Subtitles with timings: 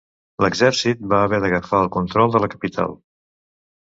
[0.43, 2.99] L'exèrcit va haver d'agafar el control de la capital.